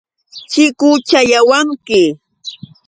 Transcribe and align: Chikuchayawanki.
Chikuchayawanki. 0.51 2.01